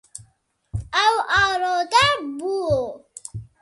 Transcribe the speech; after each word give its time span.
Ew 1.05 1.15
arode 1.41 2.05
bû. 2.37 2.55